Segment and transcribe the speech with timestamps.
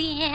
[0.00, 0.32] 天